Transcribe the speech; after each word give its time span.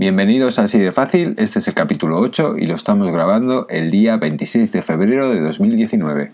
Bienvenidos 0.00 0.60
a 0.60 0.62
Así 0.62 0.78
de 0.78 0.92
Fácil, 0.92 1.34
este 1.38 1.58
es 1.58 1.66
el 1.66 1.74
capítulo 1.74 2.20
8 2.20 2.54
y 2.56 2.66
lo 2.66 2.76
estamos 2.76 3.10
grabando 3.10 3.66
el 3.68 3.90
día 3.90 4.16
26 4.16 4.70
de 4.70 4.80
febrero 4.80 5.28
de 5.28 5.40
2019. 5.40 6.30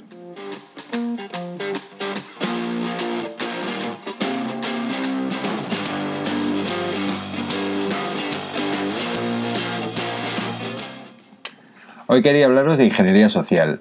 Hoy 12.07 12.21
quería 12.21 12.45
hablaros 12.45 12.77
de 12.77 12.85
ingeniería 12.85 13.31
social. 13.31 13.81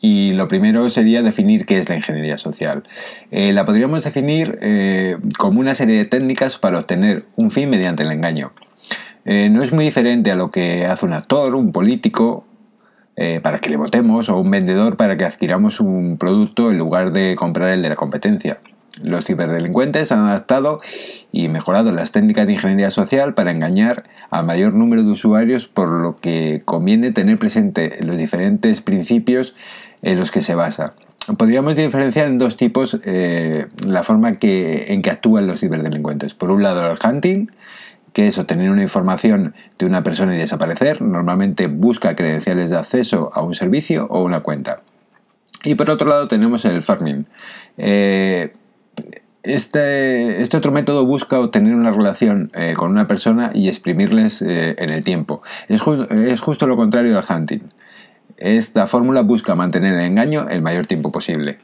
Y 0.00 0.34
lo 0.34 0.46
primero 0.46 0.88
sería 0.90 1.24
definir 1.24 1.66
qué 1.66 1.78
es 1.78 1.88
la 1.88 1.96
ingeniería 1.96 2.38
social. 2.38 2.84
Eh, 3.32 3.52
la 3.52 3.66
podríamos 3.66 4.04
definir 4.04 4.56
eh, 4.62 5.16
como 5.36 5.58
una 5.58 5.74
serie 5.74 5.96
de 5.96 6.04
técnicas 6.04 6.58
para 6.58 6.78
obtener 6.78 7.24
un 7.34 7.50
fin 7.50 7.68
mediante 7.68 8.04
el 8.04 8.12
engaño. 8.12 8.52
Eh, 9.30 9.50
no 9.50 9.62
es 9.62 9.72
muy 9.72 9.84
diferente 9.84 10.30
a 10.30 10.36
lo 10.36 10.50
que 10.50 10.86
hace 10.86 11.04
un 11.04 11.12
actor, 11.12 11.54
un 11.54 11.70
político, 11.70 12.44
para 13.42 13.58
que 13.58 13.68
le 13.68 13.76
votemos, 13.76 14.28
o 14.28 14.38
un 14.38 14.48
vendedor 14.48 14.96
para 14.96 15.16
que 15.16 15.24
adquiramos 15.24 15.80
un 15.80 16.18
producto 16.18 16.70
en 16.70 16.78
lugar 16.78 17.12
de 17.12 17.34
comprar 17.34 17.72
el 17.72 17.82
de 17.82 17.88
la 17.88 17.96
competencia. 17.96 18.60
Los 19.02 19.24
ciberdelincuentes 19.24 20.10
han 20.12 20.20
adaptado 20.20 20.80
y 21.30 21.48
mejorado 21.48 21.92
las 21.92 22.10
técnicas 22.10 22.46
de 22.46 22.54
ingeniería 22.54 22.90
social 22.90 23.34
para 23.34 23.50
engañar 23.50 24.04
a 24.30 24.42
mayor 24.42 24.74
número 24.74 25.02
de 25.02 25.10
usuarios, 25.10 25.68
por 25.68 25.88
lo 25.88 26.16
que 26.16 26.62
conviene 26.64 27.12
tener 27.12 27.38
presente 27.38 27.98
los 28.00 28.16
diferentes 28.16 28.80
principios 28.80 29.54
en 30.02 30.18
los 30.18 30.30
que 30.30 30.42
se 30.42 30.54
basa. 30.54 30.94
Podríamos 31.36 31.76
diferenciar 31.76 32.26
en 32.26 32.38
dos 32.38 32.56
tipos 32.56 32.98
eh, 33.04 33.66
la 33.84 34.02
forma 34.02 34.30
en 34.40 35.02
que 35.02 35.10
actúan 35.10 35.46
los 35.46 35.60
ciberdelincuentes. 35.60 36.34
Por 36.34 36.50
un 36.50 36.62
lado, 36.62 36.90
el 36.90 36.98
hunting, 37.04 37.48
que 38.18 38.26
es 38.26 38.36
obtener 38.36 38.68
una 38.72 38.82
información 38.82 39.54
de 39.78 39.86
una 39.86 40.02
persona 40.02 40.34
y 40.34 40.38
desaparecer. 40.38 41.00
Normalmente 41.02 41.68
busca 41.68 42.16
credenciales 42.16 42.68
de 42.68 42.76
acceso 42.76 43.30
a 43.32 43.42
un 43.42 43.54
servicio 43.54 44.08
o 44.10 44.24
una 44.24 44.40
cuenta. 44.40 44.82
Y 45.62 45.76
por 45.76 45.88
otro 45.88 46.08
lado 46.08 46.26
tenemos 46.26 46.64
el 46.64 46.82
farming. 46.82 47.26
Eh, 47.76 48.54
este, 49.44 50.42
este, 50.42 50.56
otro 50.56 50.72
método 50.72 51.06
busca 51.06 51.38
obtener 51.38 51.76
una 51.76 51.92
relación 51.92 52.50
eh, 52.54 52.74
con 52.76 52.90
una 52.90 53.06
persona 53.06 53.52
y 53.54 53.68
exprimirles 53.68 54.42
en 54.42 54.90
el 54.90 55.04
tiempo. 55.04 55.42
Es, 55.68 55.80
es, 56.10 56.40
justo 56.40 56.66
lo 56.66 56.74
contrario 56.74 57.14
del 57.14 57.22
hunting. 57.24 57.60
Esta 58.36 58.88
fórmula 58.88 59.20
busca 59.20 59.54
mantener 59.54 59.94
el 59.94 60.00
engaño 60.00 60.48
el 60.50 60.60
mayor 60.60 60.86
tiempo 60.86 61.12
posible. 61.12 61.58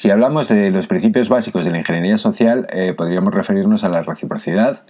Si 0.00 0.10
hablamos 0.10 0.48
de 0.48 0.70
los 0.70 0.86
principios 0.86 1.28
básicos 1.28 1.66
de 1.66 1.72
la 1.72 1.76
ingeniería 1.76 2.16
social, 2.16 2.66
eh, 2.72 2.94
podríamos 2.96 3.34
referirnos 3.34 3.84
a 3.84 3.90
la 3.90 4.00
reciprocidad, 4.00 4.80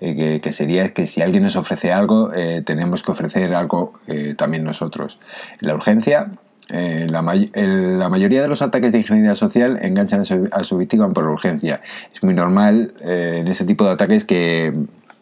eh, 0.00 0.38
que, 0.40 0.52
sería 0.52 0.90
que 0.90 1.08
si 1.08 1.20
alguien 1.22 1.42
nos 1.42 1.56
ofrece 1.56 1.90
algo, 1.90 2.32
eh, 2.32 2.62
tenemos 2.64 3.02
que 3.02 3.10
ofrecer 3.10 3.52
algo 3.52 3.94
también 4.36 4.62
nosotros. 4.62 5.18
La 5.58 5.74
urgencia, 5.74 6.30
la, 6.68 7.20
mayoría 7.20 8.42
de 8.42 8.46
los 8.46 8.62
ataques 8.62 8.92
de 8.92 8.98
ingeniería 8.98 9.34
social 9.34 9.76
enganchan 9.82 10.22
a 10.52 10.62
su 10.62 10.76
víctima 10.76 11.12
por 11.12 11.24
urgencia. 11.26 11.80
Es 12.14 12.22
muy 12.22 12.34
normal 12.34 12.94
en 13.00 13.48
ese 13.48 13.64
tipo 13.64 13.84
de 13.84 13.90
ataques 13.90 14.24
que 14.24 14.72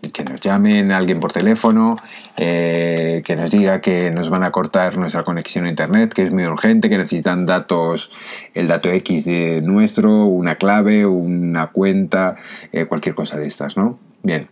que 0.01 0.25
nos 0.25 0.41
llamen 0.41 0.93
alguien 0.93 1.19
por 1.21 1.33
teléfono, 1.33 1.97
eh, 2.37 3.23
que 3.25 3.35
nos 3.37 3.51
diga 3.51 3.81
que 3.81 4.11
nos 4.11 4.31
van 4.31 4.45
a 4.45 4.51
cortar 4.51 4.97
nuestra 4.97 5.25
conexión 5.25 5.65
a 5.67 5.71
internet, 5.71 6.13
que 6.13 6.23
es 6.23 6.33
muy 6.33 6.45
urgente, 6.45 6.89
que 6.89 6.97
necesitan 6.97 7.47
datos, 7.47 8.11
el 8.55 8.69
dato 8.69 8.89
X 8.91 9.25
de 9.25 9.61
nuestro, 9.63 10.27
una 10.27 10.55
clave, 10.55 11.05
una 11.05 11.69
cuenta, 11.69 12.37
eh, 12.73 12.85
cualquier 12.85 13.15
cosa 13.15 13.39
de 13.39 13.49
estas, 13.49 13.77
¿no? 13.77 13.99
Bien. 14.23 14.49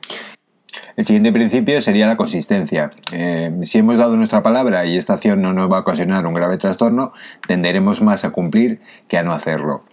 El 0.97 1.05
siguiente 1.05 1.33
principio 1.33 1.81
sería 1.81 2.07
la 2.07 2.17
consistencia. 2.17 2.91
Eh, 3.13 3.53
si 3.65 3.79
hemos 3.79 3.99
dado 3.99 4.17
nuestra 4.17 4.43
palabra 4.43 4.85
y 4.87 4.97
esta 4.97 5.15
acción 5.15 5.43
no 5.43 5.53
nos 5.53 5.71
va 5.71 5.79
a 5.79 5.81
ocasionar 5.81 6.27
un 6.27 6.35
grave 6.35 6.57
trastorno, 6.57 7.13
tenderemos 7.47 8.03
más 8.03 8.25
a 8.25 8.31
cumplir 8.31 8.81
que 9.09 9.19
a 9.19 9.23
no 9.23 9.33
hacerlo. 9.33 9.85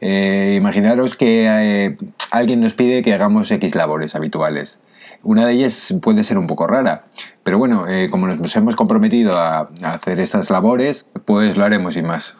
imaginaros 0.00 1.16
que 1.16 1.96
alguien 2.30 2.60
nos 2.60 2.74
pide 2.74 3.02
que 3.02 3.12
hagamos 3.12 3.50
X 3.50 3.74
labores 3.74 4.14
habituales. 4.14 4.78
Una 5.22 5.46
de 5.46 5.52
ellas 5.52 5.94
puede 6.00 6.24
ser 6.24 6.38
un 6.38 6.46
poco 6.46 6.66
rara, 6.66 7.04
pero 7.42 7.58
bueno, 7.58 7.86
eh, 7.88 8.08
como 8.10 8.26
nos 8.26 8.56
hemos 8.56 8.74
comprometido 8.74 9.38
a, 9.38 9.68
hacer 9.82 10.18
estas 10.18 10.48
labores, 10.50 11.06
pues 11.24 11.56
lo 11.56 11.64
haremos 11.64 11.96
y 11.96 12.02
más. 12.02 12.36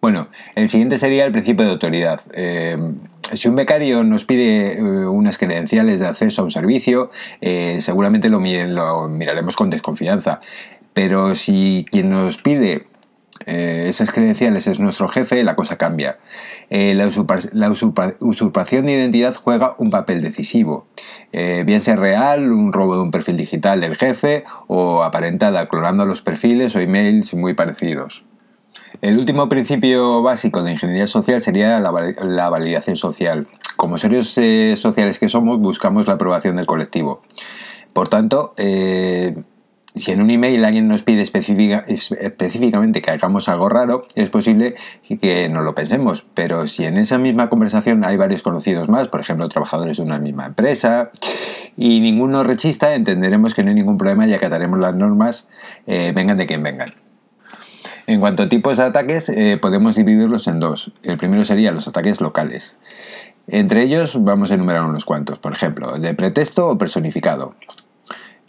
Bueno, 0.00 0.28
el 0.54 0.68
siguiente 0.68 0.98
sería 0.98 1.24
el 1.24 1.32
principio 1.32 1.64
de 1.64 1.72
autoridad. 1.72 2.20
Eh, 2.32 2.78
si 3.32 3.48
un 3.48 3.56
becario 3.56 4.04
nos 4.04 4.24
pide 4.24 4.78
eh, 4.78 4.82
unas 4.82 5.36
credenciales 5.36 5.98
de 5.98 6.06
acceso 6.06 6.42
a 6.42 6.44
un 6.44 6.52
servicio, 6.52 7.10
seguramente 7.80 8.28
lo, 8.28 8.38
lo 8.38 9.08
miraremos 9.08 9.56
con 9.56 9.70
desconfianza. 9.70 10.40
Pero 10.94 11.34
si 11.34 11.84
quien 11.90 12.10
nos 12.10 12.38
pide 12.38 12.86
eh, 13.46 13.86
esas 13.88 14.12
credenciales 14.12 14.66
es 14.66 14.80
nuestro 14.80 15.08
jefe, 15.08 15.42
la 15.44 15.56
cosa 15.56 15.76
cambia. 15.76 16.18
Eh, 16.70 16.94
la, 16.94 17.70
usurpación 18.20 18.86
de 18.86 18.92
identidad 18.92 19.34
juega 19.34 19.74
un 19.78 19.90
papel 19.90 20.22
decisivo, 20.22 20.86
eh, 21.32 21.62
bien 21.66 21.80
sea 21.80 21.96
real, 21.96 22.52
un 22.52 22.72
robo 22.72 22.96
de 22.96 23.02
un 23.02 23.10
perfil 23.10 23.36
digital 23.36 23.80
del 23.80 23.96
jefe 23.96 24.44
o 24.66 25.02
aparentada 25.02 25.68
clonando 25.68 26.04
los 26.04 26.22
perfiles 26.22 26.74
o 26.76 26.80
emails 26.80 27.34
muy 27.34 27.54
parecidos. 27.54 28.24
El 29.00 29.18
último 29.18 29.48
principio 29.48 30.22
básico 30.22 30.62
de 30.62 30.72
ingeniería 30.72 31.06
social 31.06 31.40
sería 31.40 31.78
la, 31.78 32.48
validación 32.50 32.96
social. 32.96 33.46
Como 33.76 33.96
seres 33.96 34.28
sociales 34.80 35.20
que 35.20 35.28
somos, 35.28 35.58
buscamos 35.60 36.08
la 36.08 36.14
aprobación 36.14 36.56
del 36.56 36.66
colectivo. 36.66 37.22
Por 37.92 38.08
tanto, 38.08 38.54
si 39.94 40.12
en 40.12 40.20
un 40.20 40.30
email 40.30 40.64
alguien 40.64 40.86
nos 40.86 41.02
pide 41.02 41.22
específicamente 41.22 43.02
que 43.02 43.10
hagamos 43.10 43.48
algo 43.48 43.68
raro, 43.68 44.06
es 44.14 44.30
posible 44.30 44.76
que 45.20 45.48
no 45.48 45.62
lo 45.62 45.74
pensemos, 45.74 46.24
pero 46.34 46.68
si 46.68 46.84
en 46.84 46.98
esa 46.98 47.18
misma 47.18 47.48
conversación 47.48 48.04
hay 48.04 48.16
varios 48.16 48.42
conocidos 48.42 48.88
más, 48.88 49.08
por 49.08 49.20
ejemplo, 49.20 49.48
trabajadores 49.48 49.96
de 49.96 50.02
una 50.02 50.18
misma 50.18 50.46
empresa, 50.46 51.10
y 51.76 52.00
ninguno 52.00 52.44
rechista, 52.44 52.94
entenderemos 52.94 53.54
que 53.54 53.62
no 53.62 53.70
hay 53.70 53.74
ningún 53.74 53.98
problema 53.98 54.26
y 54.26 54.34
acataremos 54.34 54.78
las 54.78 54.94
normas, 54.94 55.48
eh, 55.86 56.12
vengan 56.14 56.36
de 56.36 56.46
quien 56.46 56.62
vengan. 56.62 56.94
En 58.06 58.20
cuanto 58.20 58.42
a 58.42 58.48
tipos 58.48 58.78
de 58.78 58.84
ataques, 58.84 59.28
eh, 59.28 59.58
podemos 59.60 59.94
dividirlos 59.94 60.46
en 60.46 60.60
dos. 60.60 60.92
El 61.02 61.18
primero 61.18 61.44
sería 61.44 61.72
los 61.72 61.88
ataques 61.88 62.20
locales. 62.20 62.78
Entre 63.46 63.82
ellos 63.82 64.22
vamos 64.22 64.50
a 64.50 64.54
enumerar 64.54 64.84
unos 64.84 65.04
cuantos, 65.04 65.38
por 65.38 65.52
ejemplo, 65.52 65.98
de 65.98 66.14
pretexto 66.14 66.68
o 66.68 66.78
personificado. 66.78 67.54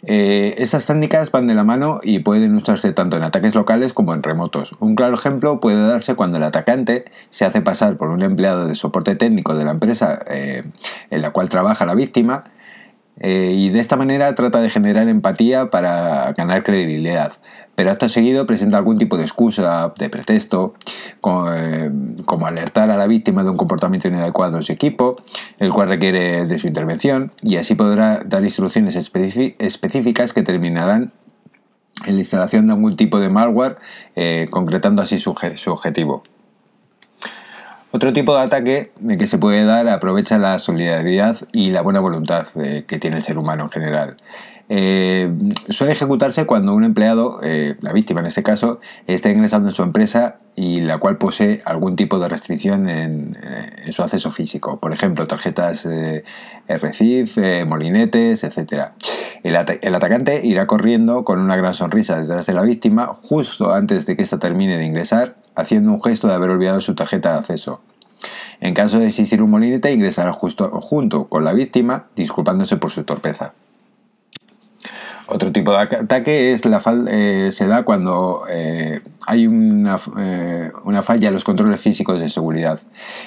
Eh, 0.06 0.54
estas 0.58 0.86
técnicas 0.86 1.30
van 1.30 1.46
de 1.46 1.54
la 1.54 1.64
mano 1.64 2.00
y 2.02 2.20
pueden 2.20 2.54
usarse 2.56 2.92
tanto 2.92 3.16
en 3.16 3.22
ataques 3.22 3.54
locales 3.54 3.92
como 3.92 4.14
en 4.14 4.22
remotos. 4.22 4.74
Un 4.80 4.94
claro 4.94 5.14
ejemplo 5.14 5.60
puede 5.60 5.86
darse 5.86 6.14
cuando 6.14 6.38
el 6.38 6.42
atacante 6.42 7.04
se 7.28 7.44
hace 7.44 7.60
pasar 7.60 7.96
por 7.96 8.08
un 8.08 8.22
empleado 8.22 8.66
de 8.66 8.74
soporte 8.74 9.14
técnico 9.14 9.54
de 9.54 9.64
la 9.64 9.72
empresa 9.72 10.20
eh, 10.26 10.64
en 11.10 11.22
la 11.22 11.32
cual 11.32 11.48
trabaja 11.50 11.84
la 11.84 11.94
víctima 11.94 12.44
eh, 13.18 13.52
y 13.54 13.68
de 13.68 13.80
esta 13.80 13.96
manera 13.96 14.34
trata 14.34 14.62
de 14.62 14.70
generar 14.70 15.08
empatía 15.08 15.68
para 15.68 16.32
ganar 16.32 16.62
credibilidad 16.62 17.34
pero 17.80 17.92
acto 17.92 18.10
seguido 18.10 18.44
presenta 18.44 18.76
algún 18.76 18.98
tipo 18.98 19.16
de 19.16 19.22
excusa, 19.22 19.94
de 19.98 20.10
pretexto, 20.10 20.74
eh, 21.54 21.90
como, 22.26 22.46
alertar 22.46 22.90
a 22.90 22.98
la 22.98 23.06
víctima 23.06 23.42
de 23.42 23.48
un 23.48 23.56
comportamiento 23.56 24.06
inadecuado 24.06 24.58
en 24.58 24.62
su 24.62 24.70
equipo, 24.70 25.16
el 25.58 25.72
cual 25.72 25.88
requiere 25.88 26.44
de 26.44 26.58
su 26.58 26.66
intervención, 26.66 27.32
y 27.40 27.56
así 27.56 27.74
podrá 27.74 28.20
dar 28.22 28.44
instrucciones 28.44 28.96
específicas 28.96 30.34
que 30.34 30.42
terminarán 30.42 31.12
en 32.04 32.16
la 32.16 32.20
instalación 32.20 32.66
de 32.66 32.74
algún 32.74 32.96
tipo 32.96 33.18
de 33.18 33.30
malware, 33.30 33.78
eh, 34.14 34.48
concretando 34.50 35.00
así 35.00 35.18
su, 35.18 35.30
objetivo. 35.30 36.22
Otro 37.92 38.12
tipo 38.12 38.36
de 38.36 38.42
ataque 38.42 38.92
que 39.18 39.26
se 39.26 39.38
puede 39.38 39.64
dar 39.64 39.88
aprovecha 39.88 40.36
la 40.36 40.58
solidaridad 40.58 41.38
y 41.54 41.70
la 41.70 41.80
buena 41.80 42.00
voluntad 42.00 42.46
eh, 42.62 42.84
que 42.86 42.98
tiene 42.98 43.16
el 43.16 43.22
ser 43.22 43.38
humano 43.38 43.64
en 43.64 43.70
general. 43.70 44.18
Eh, 44.72 45.28
suele 45.68 45.94
ejecutarse 45.94 46.46
cuando 46.46 46.74
un 46.74 46.84
empleado, 46.84 47.40
eh, 47.42 47.74
la 47.80 47.92
víctima 47.92 48.20
en 48.20 48.26
este 48.26 48.44
caso, 48.44 48.78
está 49.08 49.28
ingresando 49.28 49.68
en 49.68 49.74
su 49.74 49.82
empresa 49.82 50.36
y 50.54 50.80
la 50.80 50.98
cual 50.98 51.18
posee 51.18 51.60
algún 51.64 51.96
tipo 51.96 52.20
de 52.20 52.28
restricción 52.28 52.88
en, 52.88 53.36
eh, 53.42 53.92
su 53.92 54.04
acceso 54.04 54.30
físico, 54.30 54.78
por 54.78 54.92
ejemplo, 54.92 55.26
tarjetas 55.26 55.88
RCIF, 56.68 57.36
molinetes, 57.66 58.44
etc. 58.44 58.92
El, 59.42 59.56
el, 59.56 59.94
atacante 59.96 60.40
irá 60.44 60.68
corriendo 60.68 61.24
con 61.24 61.40
una 61.40 61.56
gran 61.56 61.74
sonrisa 61.74 62.20
detrás 62.20 62.46
de 62.46 62.52
la 62.52 62.62
víctima 62.62 63.10
justo 63.12 63.74
antes 63.74 64.06
de 64.06 64.14
que 64.14 64.22
ésta 64.22 64.38
termine 64.38 64.76
de 64.76 64.84
ingresar, 64.84 65.34
haciendo 65.56 65.90
un 65.90 66.00
gesto 66.00 66.28
de 66.28 66.34
haber 66.34 66.50
olvidado 66.50 66.80
su 66.80 66.94
tarjeta 66.94 67.32
de 67.32 67.38
acceso. 67.40 67.80
En 68.60 68.74
caso 68.74 69.00
de 69.00 69.08
existir 69.08 69.42
un 69.42 69.50
molinete, 69.50 69.92
ingresará 69.92 70.32
justo 70.32 70.70
junto 70.80 71.28
con 71.28 71.44
la 71.44 71.54
víctima, 71.54 72.06
disculpándose 72.14 72.76
por 72.76 72.92
su 72.92 73.02
torpeza. 73.02 73.54
Otro 75.30 75.52
tipo 75.52 75.70
de 75.70 75.78
ataque 75.78 76.52
es 76.52 76.64
la 76.64 76.82
eh, 77.08 77.50
se 77.52 77.66
da 77.66 77.84
cuando 77.84 78.44
eh, 78.48 79.00
hay 79.26 79.46
una, 79.46 79.96
eh, 80.18 80.72
una, 80.84 81.02
falla 81.02 81.28
en 81.28 81.34
los 81.34 81.44
controles 81.44 81.80
físicos 81.80 82.20
de 82.20 82.28
seguridad. 82.28 82.80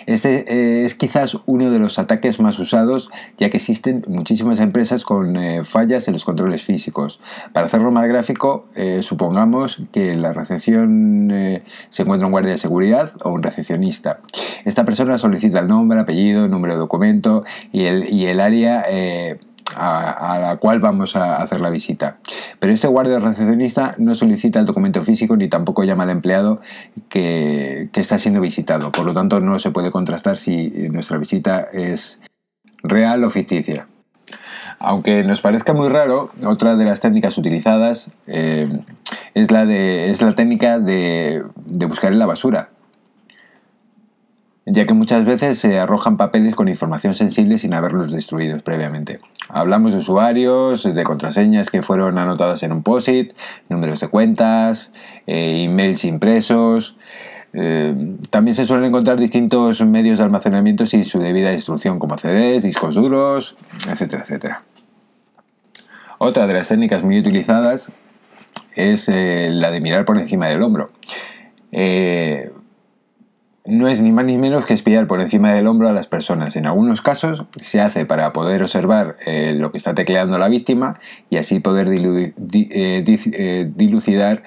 Este 0.06 0.44
eh, 0.48 0.86
es 0.86 0.96
quizás 0.96 1.38
uno 1.46 1.72
de 1.72 1.80
los 1.80 2.00
ataques 2.00 2.42
más 2.42 2.60
usados, 2.60 3.10
ya 3.38 3.50
que 3.50 3.58
existen 3.58 4.04
muchísimas 4.08 4.60
empresas 4.60 5.06
con 5.06 5.38
eh, 5.38 5.64
fallas 5.64 6.08
en 6.08 6.14
los 6.14 6.26
controles 6.26 6.64
físicos. 6.64 7.22
Para 7.54 7.68
hacerlo 7.68 7.92
más 7.92 8.08
gráfico, 8.08 8.66
supongamos 9.02 9.82
que 9.92 10.12
en 10.12 10.22
la 10.22 10.34
recepción 10.34 11.30
se 11.90 12.02
encuentra 12.02 12.28
un 12.28 12.32
guardia 12.32 12.52
de 12.52 12.58
seguridad 12.58 13.14
o 13.24 13.32
un 13.32 13.44
recepcionista. 13.44 14.20
Esta 14.66 14.84
persona 14.84 15.18
solicita 15.18 15.60
el 15.60 15.68
nombre, 15.68 16.00
apellido, 16.00 16.48
número 16.48 16.74
de 16.74 16.80
documento 16.80 17.44
y 17.72 17.86
el, 17.86 18.12
y 18.12 18.26
el 18.26 18.40
área 18.40 18.86
a, 19.76 20.40
la 20.40 20.58
cual 20.58 20.80
vamos 20.80 21.16
a 21.16 21.38
hacer 21.38 21.62
la 21.62 21.70
visita. 21.70 22.18
Pero 22.60 22.74
este 22.74 22.88
guardia 22.88 23.20
recepcionista 23.20 23.96
no 23.98 24.16
solicita 24.16 24.60
el 24.60 24.66
documento 24.66 25.04
físico 25.04 25.36
ni 25.36 25.48
tampoco 25.48 25.84
llama 25.84 26.04
al 26.04 26.10
empleado 26.10 26.62
que, 27.10 27.90
está 27.94 28.20
siendo 28.20 28.42
visitado. 28.42 28.92
Por 28.92 29.06
lo 29.06 29.14
tanto, 29.14 29.40
no 29.40 29.60
se 29.60 29.72
puede 29.72 29.92
contrastar 29.92 30.38
si 30.38 30.70
nuestra 30.92 31.18
visita 31.18 31.68
es 31.72 32.20
real 32.84 33.24
o 33.24 33.30
ficticia. 33.30 33.88
Aunque 34.80 35.24
nos 35.24 35.42
parezca 35.42 35.74
muy 35.74 35.88
raro, 35.88 36.32
otra 36.44 36.76
de 36.76 36.84
las 36.84 37.00
técnicas 37.00 37.38
utilizadas 37.38 38.10
eh, 38.28 38.68
es, 39.34 39.52
la 39.52 39.66
de, 39.66 40.12
es 40.12 40.22
la 40.22 40.36
técnica 40.36 40.80
de 40.80 41.44
buscar 41.88 42.12
en 42.12 42.20
la 42.20 42.26
basura 42.26 42.73
ya 44.66 44.86
que 44.86 44.94
muchas 44.94 45.26
veces 45.26 45.60
se 45.60 45.78
arrojan 45.78 46.16
papeles 46.18 46.56
con 46.56 46.70
información 46.70 47.14
sensible 47.14 47.58
sin 47.58 47.74
haberlos 47.74 48.12
destruidos 48.12 48.62
previamente. 48.62 49.20
Hablamos 49.50 49.92
de 49.92 49.98
usuarios, 50.00 50.84
de 50.84 51.04
contraseñas 51.04 51.70
que 51.70 51.82
fueron 51.82 52.18
anotadas 52.18 52.64
en 52.64 52.72
un 52.72 52.82
POSIT, 52.82 53.34
números 53.70 54.00
de 54.00 54.08
cuentas, 54.08 54.94
eh, 55.28 55.64
emails 55.64 56.06
impresos. 56.06 56.98
Eh, 57.54 58.16
también 58.30 58.56
se 58.56 58.66
suelen 58.66 58.88
encontrar 58.88 59.20
distintos 59.20 59.86
medios 59.86 60.18
de 60.18 60.24
almacenamiento 60.24 60.86
sin 60.86 61.04
su 61.04 61.20
debida 61.20 61.52
destrucción, 61.52 62.00
como 62.00 62.18
CDs, 62.18 62.64
discos 62.64 62.96
duros, 62.96 63.56
etcétera, 63.90 64.24
etcétera. 64.24 64.64
Otra 66.20 66.48
de 66.48 66.54
las 66.54 66.70
técnicas 66.70 67.04
muy 67.04 67.20
utilizadas 67.20 67.92
es 68.76 69.10
eh, 69.10 69.50
la 69.52 69.72
de 69.72 69.82
mirar 69.82 70.06
por 70.06 70.18
encima 70.18 70.48
del 70.48 70.64
hombro 70.64 70.90
no 73.66 73.88
es 73.88 74.02
ni 74.02 74.12
más 74.12 74.26
ni 74.26 74.38
menos 74.38 74.66
que 74.66 74.74
espiar 74.74 75.08
por 75.08 75.22
encima 75.22 75.54
del 75.54 75.68
hombro 75.68 75.88
a 75.88 75.94
las 75.94 76.08
personas. 76.08 76.56
En 76.56 76.66
algunos 76.66 77.02
casos 77.02 77.46
se 77.62 77.80
hace 77.80 78.06
para 78.06 78.34
poder 78.34 78.62
observar 78.62 79.16
eh, 79.26 79.54
lo 79.58 79.72
que 79.72 79.78
está 79.78 79.94
tecleando 79.96 80.38
la 80.38 80.50
víctima 80.50 81.00
y 81.30 81.38
así 81.38 81.60
poder 81.60 81.90
eh, 81.90 82.34
eh, 82.36 83.72
dilucidar 83.76 84.44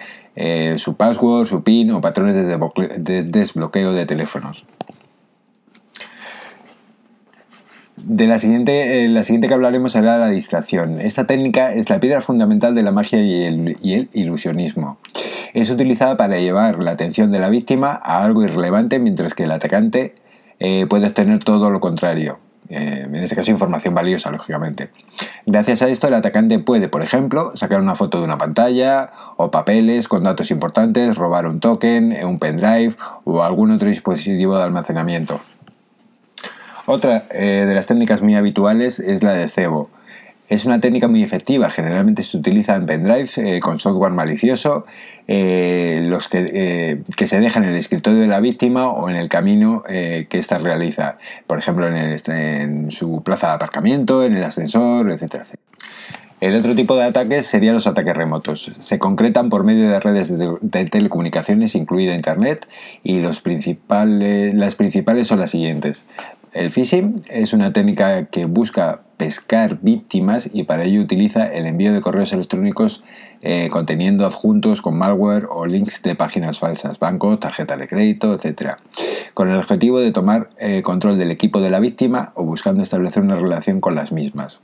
su 0.77 0.97
password, 0.97 1.47
su 1.47 1.63
PIN 1.63 1.93
o 1.93 2.03
patrones 2.03 2.37
de 2.37 3.23
desbloqueo 3.23 3.95
de 3.95 4.05
teléfonos. 4.05 4.67
De 7.97 8.27
la 8.27 8.39
siguiente, 8.39 9.09
la 9.09 9.25
siguiente 9.25 9.49
que 9.49 9.55
hablaremos 9.55 9.93
será 9.93 10.19
la 10.19 10.29
distracción. 10.29 11.01
Esta 11.01 11.27
técnica 11.27 11.73
es 11.73 11.89
la 11.89 12.01
piedra 12.01 12.21
fundamental 12.21 12.75
de 12.75 12.83
la 12.83 12.93
magia 12.93 13.19
y 13.23 13.45
el 13.95 14.11
ilusionismo 14.13 14.99
es 15.55 15.71
utilizada 15.71 16.17
para 16.17 16.39
llevar 16.39 16.83
la 16.83 16.93
atención 16.93 17.31
de 17.31 17.39
la 17.39 17.49
víctima 17.49 18.01
a 18.03 18.23
algo 18.25 18.45
irrelevante, 18.45 18.99
mientras 18.99 19.35
que 19.35 19.45
el 19.45 19.51
atacante 19.51 20.15
eh, 20.59 20.87
puede 20.89 21.07
obtener 21.07 21.45
todo 21.45 21.71
lo 21.71 21.81
contrario. 21.81 22.39
Eh, 22.69 23.07
en 23.07 23.17
este 23.17 23.37
caso, 23.37 23.51
información 23.51 23.95
valiosa, 23.95 24.31
lógicamente. 24.31 24.91
Gracias 25.45 25.83
a 25.83 25.89
esto, 25.89 26.09
el 26.09 26.15
atacante 26.15 26.59
puede, 26.59 26.89
por 26.89 27.03
ejemplo, 27.03 27.53
sacar 27.55 27.81
una 27.81 27.95
foto 27.95 28.19
de 28.19 28.25
una 28.25 28.39
pantalla 28.39 29.13
o 29.37 29.51
papeles 29.51 30.09
con 30.09 30.25
datos 30.25 30.51
importantes, 30.51 31.17
robar 31.17 31.47
un 31.47 31.61
token, 31.61 32.17
un 32.25 32.39
pendrive 32.39 32.97
o 33.25 33.43
algún 33.43 33.71
otro 33.71 33.89
dispositivo 33.89 34.57
de 34.57 34.65
almacenamiento. 34.65 35.41
Otra 36.87 37.27
eh, 37.31 37.65
de 37.67 37.75
las 37.75 37.87
técnicas 37.87 38.23
muy 38.23 38.35
habituales 38.35 38.99
es 39.01 39.23
la 39.23 39.33
de 39.33 39.49
cebo. 39.49 39.91
Es 40.49 40.65
una 40.65 40.79
técnica 40.79 41.09
muy 41.09 41.25
efectiva, 41.25 41.71
generalmente 41.71 42.23
se 42.23 42.37
utiliza 42.37 42.77
en 42.77 42.87
pendrive 42.87 43.29
eh, 43.37 43.61
con 43.61 43.81
software 43.81 44.13
malicioso, 44.13 44.87
eh, 45.27 46.01
los 46.05 46.29
que, 46.29 46.47
eh, 46.53 47.03
que, 47.17 47.27
se 47.27 47.41
dejan 47.41 47.65
en 47.65 47.71
el 47.71 47.77
escritorio 47.77 48.21
de 48.21 48.29
la 48.29 48.39
víctima 48.39 48.87
o 48.89 49.11
en 49.11 49.17
el 49.17 49.29
camino 49.29 49.83
que 49.87 50.27
ésta 50.31 50.59
realiza, 50.59 51.19
por 51.49 51.59
ejemplo 51.59 51.89
en, 51.89 52.91
su 52.93 53.23
plaza 53.25 53.49
de 53.49 53.53
aparcamiento, 53.55 54.25
en 54.25 54.37
el 54.37 54.45
ascensor, 54.45 55.11
etc. 55.11 55.47
El 56.41 56.55
otro 56.55 56.75
tipo 56.77 56.95
de 56.95 57.05
ataques 57.05 57.47
serían 57.47 57.75
los 57.75 57.87
ataques 57.87 58.15
remotos. 58.15 58.71
Se 58.79 58.99
concretan 58.99 59.49
por 59.49 59.65
medio 59.65 59.89
de 59.89 59.99
redes 59.99 60.31
de, 60.39 60.85
telecomunicaciones, 60.85 61.75
incluida 61.75 62.15
Internet, 62.15 62.69
y 63.03 63.21
los 63.21 63.41
principales, 63.41 64.55
las 64.55 64.77
principales 64.77 65.27
son 65.27 65.41
las 65.41 65.51
siguientes. 65.51 66.07
El 66.57 66.73
phishing 66.73 67.17
es 67.29 67.53
una 67.53 67.75
técnica 67.75 68.25
que 68.29 68.47
busca 68.47 69.03
pescar 69.19 69.79
víctimas 69.83 70.49
y 70.51 70.63
para 70.63 70.85
ello 70.85 71.03
utiliza 71.03 71.47
el 71.47 71.67
envío 71.67 71.93
de 71.93 72.01
correos 72.01 72.33
electrónicos 72.33 73.05
eh, 73.43 73.69
conteniendo 73.71 74.25
adjuntos 74.25 74.81
con 74.81 74.97
malware 74.97 75.49
o 75.51 75.67
links 75.67 76.01
de 76.03 76.15
páginas 76.15 76.59
falsas, 76.59 76.99
bancos, 76.99 77.41
tarjetas 77.41 77.79
de 77.79 77.87
crédito, 77.87 78.33
etc. 78.33 78.77
Con 79.35 79.51
el 79.51 79.59
objetivo 79.59 80.01
de 80.01 80.13
tomar 80.13 80.49
eh, 80.57 80.81
control 80.81 81.19
del 81.19 81.31
equipo 81.31 81.61
de 81.61 81.69
la 81.69 81.79
víctima 81.79 82.33
o 82.35 82.45
buscando 82.45 82.83
establecer 82.83 83.23
una 83.23 83.35
relación 83.35 83.83
con 83.83 83.95
las 83.95 84.11
mismas. 84.11 84.61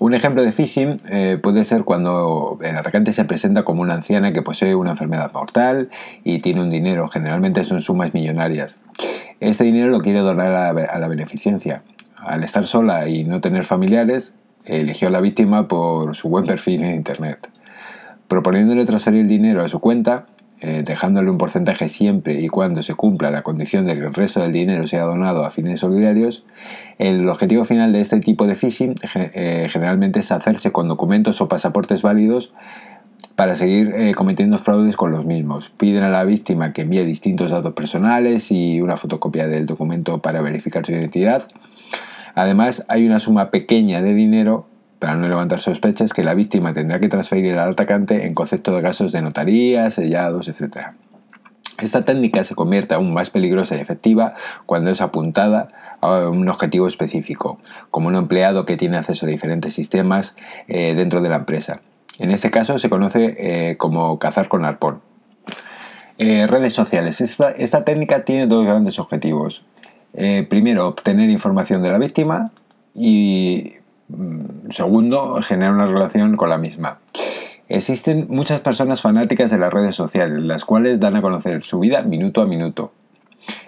Un 0.00 0.14
ejemplo 0.14 0.42
de 0.42 0.50
phishing 0.50 1.00
eh, 1.08 1.38
puede 1.40 1.62
ser 1.62 1.84
cuando 1.84 2.58
el 2.60 2.76
atacante 2.76 3.12
se 3.12 3.24
presenta 3.24 3.62
como 3.62 3.82
una 3.82 3.94
anciana 3.94 4.32
que 4.32 4.42
posee 4.42 4.74
una 4.74 4.90
enfermedad 4.90 5.30
mortal 5.32 5.90
y 6.24 6.40
tiene 6.40 6.60
un 6.60 6.70
dinero, 6.70 7.06
generalmente 7.06 7.62
son 7.62 7.80
sumas 7.80 8.12
millonarias. 8.14 8.80
Este 9.40 9.64
dinero 9.64 9.88
lo 9.88 10.00
quiere 10.00 10.20
donar 10.20 10.52
a 10.52 10.98
la 10.98 11.08
beneficencia 11.08 11.82
al 12.24 12.42
estar 12.42 12.66
sola 12.66 13.08
y 13.08 13.24
no 13.24 13.40
tener 13.40 13.64
familiares, 13.64 14.34
eligió 14.64 15.08
a 15.08 15.10
la 15.10 15.20
víctima 15.20 15.68
por 15.68 16.16
su 16.16 16.28
buen 16.28 16.46
perfil 16.46 16.82
en 16.82 16.94
Internet. 16.94 17.50
Proponiéndole 18.28 18.84
transferir 18.86 19.22
el 19.22 19.28
dinero 19.28 19.62
a 19.62 19.68
su 19.68 19.78
cuenta, 19.80 20.26
eh, 20.60 20.82
dejándole 20.84 21.30
un 21.30 21.36
porcentaje 21.36 21.88
siempre 21.88 22.40
y 22.40 22.48
cuando 22.48 22.82
se 22.82 22.94
cumpla 22.94 23.30
la 23.30 23.42
condición 23.42 23.86
de 23.86 23.94
que 23.94 24.00
el 24.00 24.14
resto 24.14 24.40
del 24.40 24.52
dinero 24.52 24.86
sea 24.86 25.02
donado 25.02 25.44
a 25.44 25.50
fines 25.50 25.80
solidarios, 25.80 26.44
el 26.98 27.28
objetivo 27.28 27.64
final 27.64 27.92
de 27.92 28.00
este 28.00 28.20
tipo 28.20 28.46
de 28.46 28.54
phishing 28.54 28.94
eh, 29.14 29.68
generalmente 29.68 30.20
es 30.20 30.32
hacerse 30.32 30.72
con 30.72 30.88
documentos 30.88 31.40
o 31.42 31.48
pasaportes 31.48 32.00
válidos 32.00 32.54
para 33.36 33.56
seguir 33.56 33.92
eh, 33.94 34.14
cometiendo 34.14 34.58
fraudes 34.58 34.96
con 34.96 35.10
los 35.10 35.24
mismos. 35.24 35.70
Piden 35.76 36.04
a 36.04 36.08
la 36.08 36.24
víctima 36.24 36.72
que 36.72 36.82
envíe 36.82 37.04
distintos 37.04 37.50
datos 37.50 37.72
personales 37.72 38.50
y 38.50 38.80
una 38.80 38.96
fotocopia 38.96 39.48
del 39.48 39.66
documento 39.66 40.18
para 40.18 40.40
verificar 40.40 40.86
su 40.86 40.92
identidad 40.92 41.48
Además, 42.34 42.84
hay 42.88 43.06
una 43.06 43.20
suma 43.20 43.50
pequeña 43.50 44.02
de 44.02 44.14
dinero 44.14 44.66
para 44.98 45.14
no 45.14 45.28
levantar 45.28 45.60
sospechas 45.60 46.12
que 46.12 46.24
la 46.24 46.34
víctima 46.34 46.72
tendrá 46.72 46.98
que 46.98 47.08
transferir 47.08 47.56
al 47.58 47.72
atacante 47.72 48.26
en 48.26 48.34
concepto 48.34 48.74
de 48.74 48.80
gastos 48.80 49.12
de 49.12 49.22
notaría, 49.22 49.88
sellados, 49.90 50.48
etc. 50.48 50.88
Esta 51.80 52.04
técnica 52.04 52.42
se 52.44 52.54
convierte 52.54 52.94
aún 52.94 53.12
más 53.12 53.30
peligrosa 53.30 53.76
y 53.76 53.80
efectiva 53.80 54.34
cuando 54.66 54.90
es 54.90 55.00
apuntada 55.00 55.68
a 56.00 56.28
un 56.28 56.48
objetivo 56.48 56.86
específico, 56.86 57.58
como 57.90 58.08
un 58.08 58.16
empleado 58.16 58.66
que 58.66 58.76
tiene 58.76 58.96
acceso 58.96 59.26
a 59.26 59.28
diferentes 59.28 59.74
sistemas 59.74 60.34
eh, 60.66 60.94
dentro 60.94 61.20
de 61.20 61.28
la 61.28 61.36
empresa. 61.36 61.82
En 62.18 62.30
este 62.30 62.50
caso 62.50 62.78
se 62.78 62.88
conoce 62.88 63.36
eh, 63.38 63.76
como 63.76 64.18
cazar 64.18 64.48
con 64.48 64.64
arpón. 64.64 65.00
Eh, 66.18 66.46
redes 66.46 66.72
sociales. 66.72 67.20
esta 67.20 67.84
técnica 67.84 68.24
tiene 68.24 68.46
dos 68.46 68.64
grandes 68.64 68.98
objetivos. 68.98 69.64
Eh, 70.12 70.46
primero, 70.48 70.86
obtener 70.86 71.28
información 71.28 71.82
de 71.82 71.90
la 71.90 71.98
víctima 71.98 72.52
y 72.94 73.72
mm, 74.08 74.70
segundo, 74.70 75.40
generar 75.42 75.74
una 75.74 75.86
relación 75.86 76.36
con 76.36 76.50
la 76.50 76.58
misma. 76.58 77.00
Existen 77.68 78.26
muchas 78.28 78.60
personas 78.60 79.00
fanáticas 79.00 79.50
de 79.50 79.58
las 79.58 79.72
redes 79.72 79.96
sociales, 79.96 80.40
las 80.42 80.64
cuales 80.64 81.00
dan 81.00 81.16
a 81.16 81.22
conocer 81.22 81.62
su 81.62 81.80
vida 81.80 82.02
minuto 82.02 82.42
a 82.42 82.46
minuto. 82.46 82.92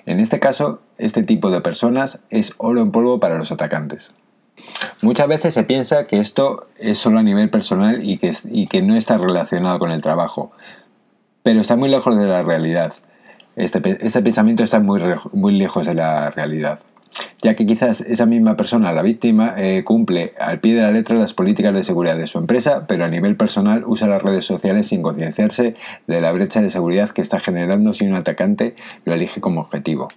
En 0.04 0.20
este 0.20 0.38
caso, 0.38 0.80
este 0.98 1.24
tipo 1.24 1.50
de 1.50 1.60
personas 1.60 2.20
es 2.30 2.52
oro 2.58 2.80
en 2.80 2.92
polvo 2.92 3.18
para 3.18 3.38
los 3.38 3.50
atacantes. 3.50 4.12
Muchas 5.02 5.28
veces 5.28 5.54
se 5.54 5.64
piensa 5.64 6.06
que 6.06 6.18
esto 6.18 6.68
es 6.78 6.98
solo 6.98 7.18
a 7.18 7.22
nivel 7.22 7.50
personal 7.50 8.00
y 8.02 8.18
que, 8.18 8.82
no 8.82 8.96
está 8.96 9.16
relacionado 9.16 9.78
con 9.78 9.90
el 9.90 10.02
trabajo, 10.02 10.52
pero 11.42 11.60
está 11.60 11.76
muy 11.76 11.88
lejos 11.88 12.18
de 12.18 12.26
la 12.26 12.42
realidad. 12.42 12.94
Este, 13.56 13.80
este, 14.04 14.22
pensamiento 14.22 14.62
está 14.62 14.80
muy, 14.80 15.00
muy 15.32 15.56
lejos 15.56 15.86
de 15.86 15.94
la 15.94 16.30
realidad, 16.30 16.80
ya 17.40 17.54
que 17.54 17.64
quizás 17.64 18.02
esa 18.02 18.26
misma 18.26 18.56
persona, 18.56 18.92
la 18.92 19.02
víctima, 19.02 19.54
eh, 19.56 19.82
cumple 19.82 20.34
al 20.38 20.60
pie 20.60 20.75
de 20.75 20.82
la 20.82 20.90
letra 20.90 21.16
las 21.16 21.32
políticas 21.32 21.75
de 21.75 21.82
seguridad 21.82 22.18
de 22.18 22.26
su 22.26 22.38
empresa, 22.38 22.86
pero 22.86 23.04
a 23.04 23.08
nivel 23.08 23.36
personal 23.36 23.84
usa 23.86 24.08
las 24.08 24.22
redes 24.22 24.44
sociales 24.44 24.88
sin 24.88 25.02
concienciarse 25.02 25.75
de 26.06 26.20
la 26.20 26.32
brecha 26.32 26.60
de 26.60 26.70
seguridad 26.70 27.10
que 27.10 27.22
está 27.22 27.40
generando 27.40 27.94
si 27.94 28.06
un 28.06 28.14
atacante 28.14 28.76
lo 29.04 29.14
elige 29.14 29.40
como 29.40 29.60
objetivo. 29.62 30.08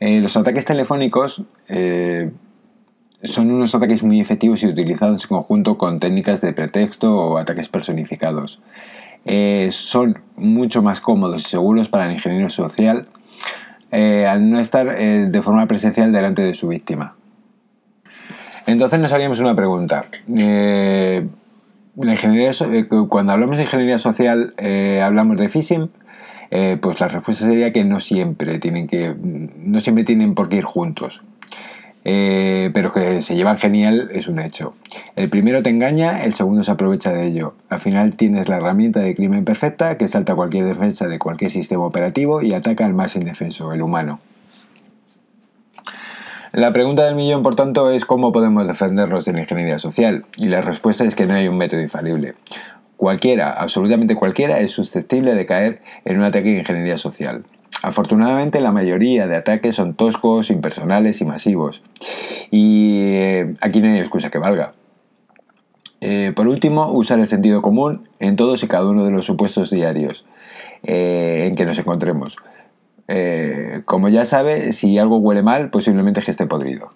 Eh, 0.00 0.20
los 0.20 0.36
ataques 0.36 0.64
telefónicos 0.64 1.42
eh, 1.68 2.30
son 3.24 3.50
unos 3.50 3.74
ataques 3.74 4.02
muy 4.02 4.20
efectivos 4.20 4.62
y 4.62 4.66
utilizados 4.66 5.24
en 5.24 5.28
conjunto 5.28 5.78
con 5.78 5.98
técnicas 5.98 6.40
de 6.40 6.52
pretexto 6.52 7.16
o 7.16 7.38
ataques 7.38 7.68
personificados. 7.68 8.60
eh, 9.26 9.70
son 9.72 10.18
mucho 10.36 10.82
más 10.82 11.00
cómodos 11.00 11.42
y 11.46 11.50
seguros 11.50 11.88
para 11.88 12.06
el 12.06 12.12
ingeniero 12.12 12.50
social 12.50 13.06
eh, 13.90 14.26
al 14.26 14.50
no 14.50 14.60
estar 14.60 14.88
eh, 14.88 15.26
de 15.30 15.42
forma 15.42 15.66
presencial 15.66 16.12
delante 16.12 16.42
de 16.42 16.52
su 16.52 16.68
víctima. 16.68 17.16
Entonces 18.66 18.98
nos 18.98 19.12
haríamos 19.12 19.40
una 19.40 19.54
pregunta. 19.54 20.06
cuando 23.08 23.32
hablamos 23.32 23.56
de 23.56 23.62
ingeniería 23.62 23.98
social, 23.98 24.54
hablamos 25.02 25.38
de 25.38 25.48
phishing. 25.48 25.90
pues 26.80 27.00
la 27.00 27.08
respuesta 27.08 27.46
sería 27.46 27.72
que 27.72 27.84
no 27.84 28.00
siempre 28.00 28.58
tienen 28.58 28.86
que 28.86 29.14
no 29.18 29.80
siempre 29.80 30.04
tienen 30.04 30.34
por 30.34 30.48
qué 30.48 30.56
ir 30.56 30.64
juntos. 30.64 31.22
Eh, 32.06 32.70
pero 32.74 32.92
que 32.92 33.22
se 33.22 33.34
llevan 33.34 33.56
genial 33.56 34.10
es 34.12 34.28
un 34.28 34.38
hecho. 34.38 34.74
El 35.16 35.30
primero 35.30 35.62
te 35.62 35.70
engaña, 35.70 36.24
el 36.24 36.34
segundo 36.34 36.62
se 36.62 36.70
aprovecha 36.70 37.12
de 37.12 37.26
ello. 37.26 37.54
Al 37.70 37.80
final 37.80 38.14
tienes 38.14 38.48
la 38.48 38.56
herramienta 38.56 39.00
de 39.00 39.14
crimen 39.14 39.44
perfecta 39.44 39.96
que 39.96 40.06
salta 40.06 40.34
cualquier 40.34 40.66
defensa 40.66 41.08
de 41.08 41.18
cualquier 41.18 41.50
sistema 41.50 41.84
operativo 41.84 42.42
y 42.42 42.52
ataca 42.52 42.84
al 42.84 42.92
más 42.92 43.16
indefenso, 43.16 43.72
el 43.72 43.80
humano. 43.80 44.20
La 46.52 46.72
pregunta 46.72 47.04
del 47.04 47.16
millón, 47.16 47.42
por 47.42 47.56
tanto, 47.56 47.90
es 47.90 48.04
cómo 48.04 48.30
podemos 48.30 48.68
defendernos 48.68 49.24
de 49.24 49.32
la 49.32 49.40
ingeniería 49.40 49.80
social. 49.80 50.24
Y 50.36 50.48
la 50.48 50.60
respuesta 50.60 51.04
es 51.04 51.16
que 51.16 51.26
no 51.26 51.34
hay 51.34 51.48
un 51.48 51.56
método 51.56 51.80
infalible. 51.80 52.34
Cualquiera, 52.96 53.50
absolutamente 53.50 54.14
cualquiera, 54.14 54.60
es 54.60 54.70
susceptible 54.70 55.34
de 55.34 55.46
caer 55.46 55.80
en 56.04 56.18
un 56.18 56.22
ataque 56.22 56.50
de 56.50 56.58
ingeniería 56.60 56.96
social. 56.96 57.44
Afortunadamente 57.82 58.60
la 58.60 58.72
mayoría 58.72 59.26
de 59.26 59.36
ataques 59.36 59.74
son 59.74 59.94
toscos, 59.94 60.50
impersonales 60.50 61.20
y 61.20 61.24
masivos. 61.24 61.82
Y 62.50 63.14
eh, 63.14 63.54
aquí 63.60 63.80
no 63.80 63.88
hay 63.88 63.98
excusa 63.98 64.30
que 64.30 64.38
valga. 64.38 64.72
Eh, 66.00 66.32
por 66.34 66.48
último, 66.48 66.90
usar 66.92 67.20
el 67.20 67.28
sentido 67.28 67.62
común 67.62 68.08
en 68.20 68.36
todos 68.36 68.62
y 68.62 68.68
cada 68.68 68.88
uno 68.88 69.04
de 69.04 69.10
los 69.10 69.26
supuestos 69.26 69.70
diarios 69.70 70.26
eh, 70.82 71.46
en 71.46 71.56
que 71.56 71.66
nos 71.66 71.78
encontremos. 71.78 72.36
como 73.84 74.08
ya 74.08 74.24
sabe, 74.24 74.72
si 74.72 74.98
algo 74.98 75.18
huele 75.18 75.42
mal, 75.42 75.70
posiblemente 75.70 76.22
que 76.22 76.30
esté 76.30 76.46
podrido. 76.46 76.92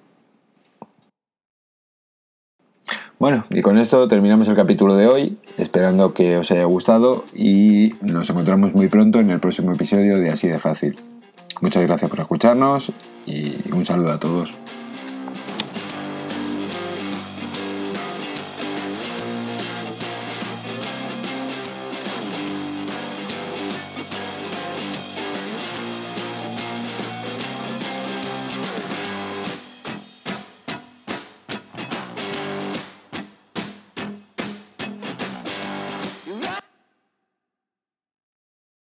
Bueno, 3.19 3.45
y 3.51 3.63
con 3.63 3.79
esto 3.79 4.07
terminamos 4.07 4.47
el 4.47 4.55
capítulo 4.55 4.95
de 4.95 5.09
hoy, 5.09 5.37
esperando 5.57 6.15
que 6.15 6.37
os 6.37 6.53
haya 6.53 6.65
gustado 6.65 7.25
y 7.35 7.95
nos 8.01 8.31
encontramos 8.31 8.73
muy 8.75 8.87
pronto 8.87 9.19
en 9.19 9.31
el 9.31 9.41
próximo 9.41 9.73
episodio 9.73 10.19
de 10.19 10.31
Así 10.31 10.47
de 10.47 10.59
Fácil. 10.59 10.95
Muchas 11.61 11.85
gracias 11.85 12.09
por 12.09 12.21
escucharnos 12.21 12.93
y 13.27 13.57
un 13.73 13.85
saludo 13.85 14.13
a 14.13 14.21
todos. 14.21 14.55